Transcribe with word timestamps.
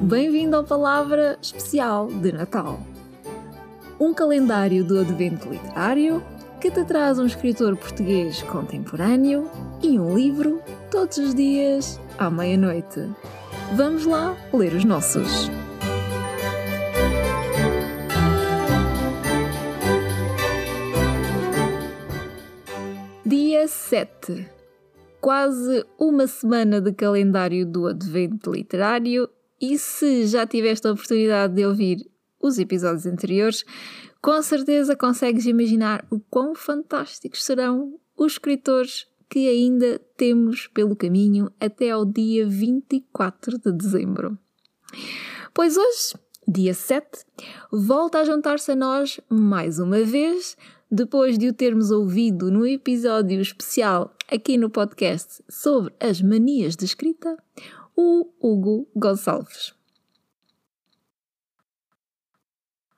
Bem-vindo 0.00 0.56
ao 0.56 0.64
Palavra 0.64 1.38
Especial 1.40 2.08
de 2.08 2.32
Natal. 2.32 2.80
Um 4.00 4.12
calendário 4.12 4.82
do 4.84 4.98
Advento 4.98 5.48
Literário 5.48 6.20
que 6.60 6.70
te 6.70 6.84
traz 6.84 7.18
um 7.18 7.26
escritor 7.26 7.76
português 7.76 8.42
contemporâneo 8.42 9.48
e 9.80 9.98
um 10.00 10.16
livro 10.16 10.60
todos 10.90 11.16
os 11.18 11.34
dias 11.34 12.00
à 12.18 12.28
meia-noite. 12.28 13.08
Vamos 13.76 14.04
lá 14.04 14.36
ler 14.52 14.74
os 14.74 14.84
nossos. 14.84 15.48
Dia 23.24 23.68
7. 23.68 24.59
Quase 25.20 25.84
uma 25.98 26.26
semana 26.26 26.80
de 26.80 26.92
calendário 26.92 27.66
do 27.66 27.86
Advento 27.86 28.52
Literário 28.52 29.28
e 29.60 29.78
se 29.78 30.26
já 30.26 30.46
tiveste 30.46 30.86
a 30.86 30.92
oportunidade 30.92 31.54
de 31.54 31.66
ouvir 31.66 32.10
os 32.40 32.58
episódios 32.58 33.04
anteriores, 33.04 33.64
com 34.22 34.40
certeza 34.42 34.96
consegues 34.96 35.44
imaginar 35.44 36.06
o 36.10 36.18
quão 36.18 36.54
fantásticos 36.54 37.44
serão 37.44 37.98
os 38.16 38.32
escritores 38.32 39.06
que 39.28 39.48
ainda 39.48 40.00
temos 40.16 40.66
pelo 40.68 40.96
caminho 40.96 41.50
até 41.60 41.90
ao 41.90 42.04
dia 42.04 42.48
24 42.48 43.58
de 43.58 43.72
dezembro. 43.72 44.38
Pois 45.52 45.76
hoje, 45.76 46.14
dia 46.48 46.74
7, 46.74 47.24
volta 47.70 48.20
a 48.20 48.24
juntar-se 48.24 48.72
a 48.72 48.76
nós 48.76 49.20
mais 49.28 49.78
uma 49.78 50.02
vez, 50.02 50.56
depois 50.90 51.38
de 51.38 51.48
o 51.48 51.52
termos 51.52 51.92
ouvido 51.92 52.50
no 52.50 52.66
episódio 52.66 53.40
especial 53.40 54.12
aqui 54.28 54.58
no 54.58 54.68
podcast 54.68 55.40
sobre 55.48 55.94
as 56.00 56.20
manias 56.20 56.74
de 56.74 56.84
escrita, 56.84 57.36
o 57.96 58.28
Hugo 58.40 58.88
Gonçalves. 58.96 59.72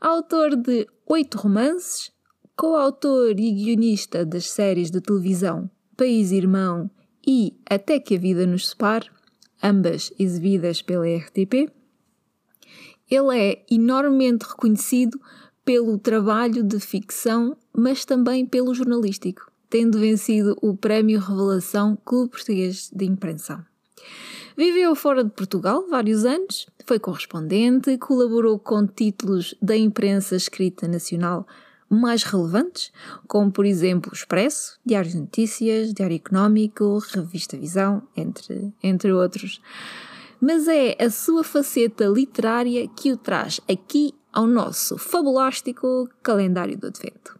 Autor 0.00 0.54
de 0.54 0.86
oito 1.04 1.36
romances, 1.36 2.12
coautor 2.56 3.30
e 3.38 3.52
guionista 3.52 4.24
das 4.24 4.48
séries 4.48 4.90
de 4.90 5.00
televisão 5.00 5.68
País 5.96 6.30
Irmão 6.30 6.88
e 7.26 7.58
Até 7.68 7.98
que 7.98 8.14
a 8.14 8.18
Vida 8.18 8.46
nos 8.46 8.68
Separe, 8.68 9.10
ambas 9.62 10.12
exibidas 10.18 10.80
pela 10.80 11.06
RTP, 11.06 11.70
ele 13.10 13.36
é 13.36 13.66
enormemente 13.68 14.46
reconhecido 14.46 15.20
pelo 15.70 15.96
trabalho 15.98 16.64
de 16.64 16.80
ficção, 16.80 17.56
mas 17.72 18.04
também 18.04 18.44
pelo 18.44 18.74
jornalístico, 18.74 19.52
tendo 19.68 20.00
vencido 20.00 20.58
o 20.60 20.76
Prémio 20.76 21.20
Revelação 21.20 21.96
Clube 22.04 22.32
Português 22.32 22.90
de 22.92 23.04
Impressão. 23.04 23.64
Viveu 24.56 24.96
fora 24.96 25.22
de 25.22 25.30
Portugal 25.30 25.86
vários 25.88 26.24
anos, 26.24 26.66
foi 26.84 26.98
correspondente, 26.98 27.96
colaborou 27.98 28.58
com 28.58 28.84
títulos 28.84 29.54
da 29.62 29.76
imprensa 29.76 30.34
escrita 30.34 30.88
nacional 30.88 31.46
mais 31.88 32.24
relevantes, 32.24 32.90
como 33.28 33.52
por 33.52 33.64
exemplo 33.64 34.10
o 34.10 34.16
Expresso, 34.16 34.76
Diário 34.84 35.12
de 35.12 35.18
Notícias, 35.18 35.94
Diário 35.94 36.16
Económico, 36.16 36.98
Revista 37.14 37.56
Visão, 37.56 38.02
entre, 38.16 38.74
entre 38.82 39.12
outros. 39.12 39.62
Mas 40.40 40.66
é 40.66 40.96
a 41.00 41.08
sua 41.10 41.44
faceta 41.44 42.06
literária 42.06 42.88
que 42.88 43.12
o 43.12 43.16
traz 43.16 43.60
aqui 43.68 44.14
ao 44.32 44.46
nosso 44.46 44.96
fabulástico 44.98 46.08
calendário 46.22 46.78
do 46.78 46.88
Advento. 46.88 47.38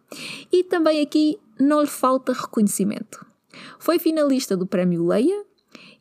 E 0.51 0.63
também 0.63 1.01
aqui 1.01 1.39
não 1.59 1.81
lhe 1.81 1.87
falta 1.87 2.33
reconhecimento. 2.33 3.25
Foi 3.79 3.99
finalista 3.99 4.55
do 4.55 4.65
Prémio 4.65 5.05
Leia 5.05 5.45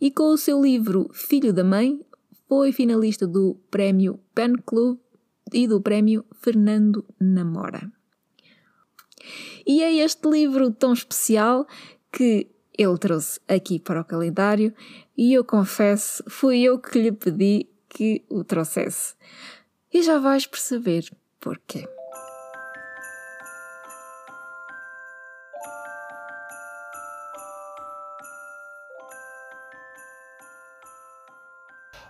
e 0.01 0.11
com 0.11 0.33
o 0.33 0.37
seu 0.37 0.61
livro 0.63 1.09
Filho 1.13 1.53
da 1.53 1.65
Mãe 1.65 2.01
foi 2.49 2.73
finalista 2.73 3.27
do 3.27 3.57
Prémio 3.71 4.19
Pen 4.35 4.55
Club 4.67 4.99
e 5.53 5.69
do 5.69 5.81
Prémio 5.81 6.25
Fernando 6.41 7.05
Namora. 7.21 7.91
E 9.67 9.83
é 9.83 9.95
este 9.95 10.29
livro 10.29 10.71
tão 10.71 10.93
especial 10.93 11.67
que 12.11 12.51
ele 12.77 12.99
trouxe 12.99 13.39
aqui 13.47 13.79
para 13.79 14.01
o 14.01 14.05
calendário 14.05 14.75
e 15.17 15.35
eu 15.35 15.45
confesso, 15.45 16.25
fui 16.29 16.63
eu 16.63 16.79
que 16.79 16.99
lhe 16.99 17.13
pedi 17.13 17.69
que 17.89 18.25
o 18.29 18.43
trouxesse. 18.43 19.15
E 19.93 20.05
já 20.05 20.21
vais 20.21 20.47
perceber 20.47 21.05
porquê. 21.41 21.85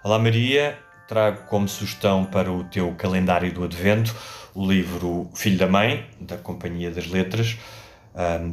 Olá 0.05 0.19
Maria, 0.19 0.79
trago 1.09 1.47
como 1.47 1.67
sugestão 1.67 2.27
para 2.27 2.53
o 2.53 2.65
teu 2.65 2.95
calendário 2.97 3.51
do 3.51 3.65
Advento 3.65 4.15
o 4.55 4.71
livro 4.71 5.31
Filho 5.35 5.57
da 5.57 5.67
Mãe, 5.67 6.05
da 6.21 6.37
Companhia 6.37 6.91
das 6.91 7.07
Letras, 7.07 7.57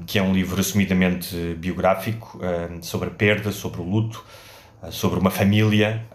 que 0.06 0.18
é 0.18 0.24
um 0.24 0.34
livro 0.34 0.58
assumidamente 0.58 1.36
biográfico 1.56 2.40
sobre 2.82 3.10
a 3.10 3.12
perda, 3.12 3.52
sobre 3.52 3.82
o 3.82 3.84
luto, 3.84 4.24
uh, 4.82 4.90
sobre 4.90 5.20
uma 5.20 5.32
família, 5.32 6.08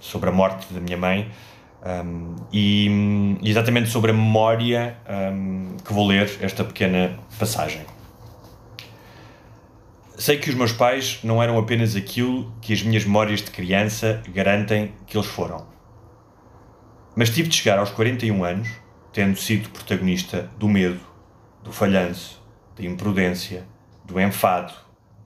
sobre 0.00 0.28
a 0.28 0.32
morte 0.32 0.72
da 0.72 0.78
minha 0.78 0.96
mãe 0.96 1.28
e 2.52 3.38
exatamente 3.42 3.90
sobre 3.90 4.10
a 4.10 4.14
memória 4.14 4.96
que 5.84 5.92
vou 5.92 6.06
ler 6.06 6.38
esta 6.40 6.64
pequena 6.64 7.18
passagem. 7.38 7.82
Sei 10.16 10.38
que 10.38 10.48
os 10.50 10.54
meus 10.54 10.72
pais 10.72 11.18
não 11.24 11.42
eram 11.42 11.58
apenas 11.58 11.96
aquilo 11.96 12.52
que 12.60 12.72
as 12.72 12.82
minhas 12.82 13.04
memórias 13.04 13.42
de 13.42 13.50
criança 13.50 14.22
garantem 14.28 14.92
que 15.06 15.16
eles 15.16 15.26
foram. 15.26 15.66
Mas 17.16 17.30
tive 17.30 17.48
de 17.48 17.56
chegar 17.56 17.78
aos 17.78 17.90
41 17.90 18.44
anos, 18.44 18.68
tendo 19.12 19.36
sido 19.36 19.68
protagonista 19.70 20.48
do 20.56 20.68
medo, 20.68 21.00
do 21.64 21.72
falhanço, 21.72 22.40
da 22.76 22.84
imprudência, 22.84 23.66
do 24.04 24.20
enfado, 24.20 24.72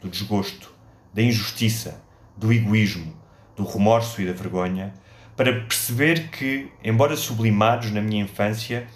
do 0.00 0.09
desgosto, 0.09 0.72
da 1.12 1.21
injustiça, 1.21 2.03
do 2.37 2.53
egoísmo, 2.53 3.15
do 3.55 3.65
remorso 3.65 4.22
e 4.22 4.27
da 4.27 4.33
vergonha, 4.33 4.95
para 5.37 5.61
perceber 5.61 6.29
que, 6.31 6.69
embora 6.83 7.15
sublimados 7.15 7.91
na 7.91 8.01
minha 8.01 8.23
infância, 8.23 8.87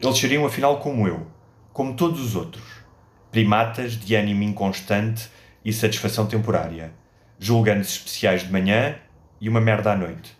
eles 0.00 0.18
seriam 0.18 0.46
afinal 0.46 0.80
como 0.80 1.06
eu, 1.06 1.26
como 1.70 1.94
todos 1.94 2.18
os 2.20 2.34
outros, 2.34 2.64
primatas 3.30 3.92
de 3.92 4.14
ânimo 4.14 4.42
inconstante 4.42 5.28
e 5.62 5.72
satisfação 5.72 6.26
temporária, 6.26 6.92
julgando-se 7.38 7.98
especiais 7.98 8.42
de 8.42 8.50
manhã 8.50 8.96
e 9.38 9.48
uma 9.48 9.60
merda 9.60 9.92
à 9.92 9.96
noite, 9.96 10.34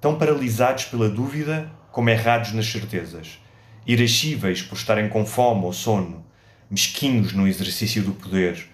tão 0.00 0.16
paralisados 0.16 0.84
pela 0.84 1.08
dúvida 1.08 1.70
como 1.90 2.08
errados 2.08 2.52
nas 2.52 2.66
certezas, 2.66 3.40
irascíveis 3.84 4.62
por 4.62 4.76
estarem 4.76 5.08
com 5.08 5.26
fome 5.26 5.64
ou 5.64 5.72
sono, 5.72 6.24
mesquinhos 6.70 7.32
no 7.32 7.48
exercício 7.48 8.02
do 8.02 8.12
poder, 8.12 8.68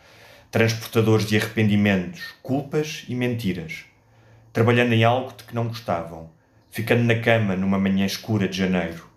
transportadores 0.51 1.27
de 1.27 1.37
arrependimentos, 1.37 2.35
culpas 2.43 3.05
e 3.09 3.15
mentiras, 3.15 3.85
trabalhando 4.53 4.93
em 4.93 5.05
algo 5.05 5.33
de 5.37 5.45
que 5.45 5.55
não 5.55 5.69
gostavam, 5.69 6.31
ficando 6.71 7.03
na 7.03 7.19
cama 7.21 7.57
numa 7.57 7.79
manhã 7.79 8.07
escura 8.07 8.49
de 8.49 8.57
janeiro, 8.57 9.09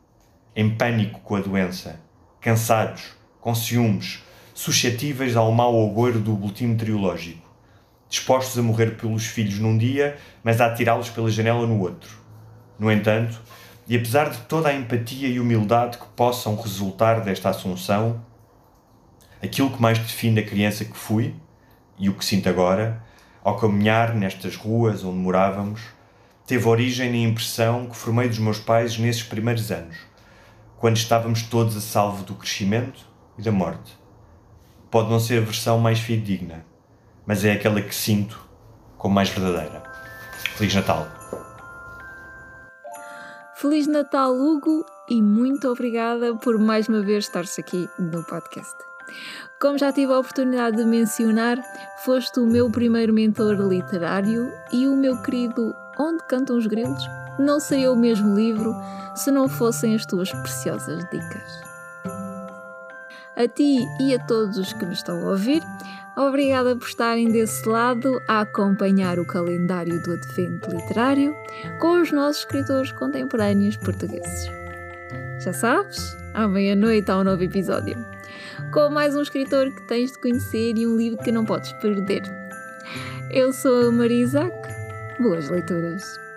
em 0.55 0.69
pânico 0.69 1.19
com 1.21 1.35
a 1.35 1.41
doença, 1.41 1.99
cansados, 2.39 3.13
com 3.39 3.55
ciúmes, 3.55 4.23
suscetíveis 4.53 5.35
ao 5.35 5.51
mau 5.51 5.83
agouro 5.89 6.19
do 6.19 6.33
boletim 6.33 6.67
meteorológico, 6.67 7.49
dispostos 8.09 8.57
a 8.57 8.61
morrer 8.61 8.97
pelos 8.97 9.25
filhos 9.25 9.59
num 9.59 9.77
dia, 9.77 10.17
mas 10.43 10.59
a 10.59 10.67
atirá-los 10.67 11.09
pela 11.09 11.31
janela 11.31 11.65
no 11.65 11.79
outro. 11.79 12.19
No 12.77 12.91
entanto, 12.91 13.41
e 13.87 13.95
apesar 13.95 14.29
de 14.29 14.39
toda 14.41 14.69
a 14.69 14.73
empatia 14.73 15.27
e 15.27 15.39
humildade 15.39 15.97
que 15.97 16.05
possam 16.15 16.55
resultar 16.55 17.21
desta 17.21 17.49
assunção, 17.49 18.23
aquilo 19.41 19.71
que 19.71 19.81
mais 19.81 19.97
define 19.97 20.39
a 20.39 20.45
criança 20.45 20.85
que 20.85 20.97
fui 20.97 21.35
e 21.97 22.09
o 22.09 22.13
que 22.13 22.23
sinto 22.23 22.47
agora, 22.47 23.01
ao 23.43 23.57
caminhar 23.57 24.13
nestas 24.15 24.55
ruas 24.55 25.03
onde 25.03 25.17
morávamos, 25.17 25.81
teve 26.45 26.67
origem 26.67 27.09
na 27.09 27.29
impressão 27.29 27.87
que 27.87 27.95
formei 27.95 28.27
dos 28.27 28.39
meus 28.39 28.59
pais 28.59 28.97
nesses 28.97 29.23
primeiros 29.23 29.71
anos, 29.71 29.97
quando 30.77 30.97
estávamos 30.97 31.43
todos 31.43 31.75
a 31.77 31.81
salvo 31.81 32.23
do 32.23 32.35
crescimento 32.35 33.05
e 33.37 33.41
da 33.41 33.51
morte 33.51 34.01
pode 34.91 35.09
não 35.09 35.19
ser 35.19 35.41
a 35.41 35.45
versão 35.45 35.79
mais 35.79 35.99
fidedigna, 35.99 36.65
mas 37.25 37.45
é 37.45 37.53
aquela 37.53 37.81
que 37.81 37.95
sinto 37.95 38.37
como 38.97 39.15
mais 39.15 39.29
verdadeira. 39.29 39.81
Feliz 40.57 40.75
Natal! 40.75 41.07
Feliz 43.55 43.87
Natal, 43.87 44.35
Hugo, 44.35 44.83
e 45.09 45.21
muito 45.21 45.67
obrigada 45.69 46.35
por 46.35 46.59
mais 46.59 46.89
uma 46.89 47.01
vez 47.01 47.25
estar-se 47.25 47.61
aqui 47.61 47.87
no 47.97 48.23
podcast. 48.25 48.90
Como 49.59 49.77
já 49.77 49.91
tive 49.91 50.11
a 50.11 50.19
oportunidade 50.19 50.77
de 50.77 50.85
mencionar, 50.85 51.57
foste 52.03 52.39
o 52.39 52.45
meu 52.45 52.69
primeiro 52.69 53.13
mentor 53.13 53.55
literário 53.55 54.51
e 54.71 54.87
o 54.87 54.95
meu 54.95 55.21
querido 55.21 55.73
Onde 55.99 56.23
Cantam 56.27 56.57
os 56.57 56.67
Grilos 56.67 57.03
não 57.37 57.59
seria 57.59 57.91
o 57.91 57.95
mesmo 57.95 58.35
livro 58.35 58.73
se 59.15 59.31
não 59.31 59.47
fossem 59.47 59.95
as 59.95 60.05
tuas 60.05 60.31
preciosas 60.31 61.03
dicas. 61.11 61.71
A 63.35 63.47
ti 63.47 63.85
e 63.99 64.13
a 64.13 64.19
todos 64.25 64.57
os 64.57 64.73
que 64.73 64.85
me 64.85 64.93
estão 64.93 65.17
a 65.27 65.31
ouvir, 65.31 65.63
Obrigada 66.15 66.75
por 66.75 66.87
estarem 66.87 67.31
desse 67.31 67.67
lado 67.67 68.21
a 68.27 68.41
acompanhar 68.41 69.17
o 69.17 69.25
calendário 69.25 70.01
do 70.03 70.11
Advento 70.11 70.69
Literário 70.69 71.33
com 71.79 72.01
os 72.01 72.11
nossos 72.11 72.41
escritores 72.41 72.91
contemporâneos 72.91 73.77
portugueses. 73.77 74.49
Já 75.41 75.53
sabes, 75.53 76.15
à 76.33 76.47
meia-noite 76.49 77.09
há 77.09 77.17
um 77.17 77.23
novo 77.23 77.41
episódio, 77.41 77.95
com 78.73 78.89
mais 78.89 79.15
um 79.15 79.21
escritor 79.21 79.71
que 79.71 79.81
tens 79.87 80.11
de 80.11 80.19
conhecer 80.19 80.77
e 80.77 80.87
um 80.87 80.97
livro 80.97 81.23
que 81.23 81.31
não 81.31 81.45
podes 81.45 81.71
perder. 81.73 82.23
Eu 83.29 83.53
sou 83.53 83.87
a 83.87 83.91
Maria 83.91 84.23
Isaac. 84.23 84.55
Boas 85.19 85.49
leituras! 85.49 86.30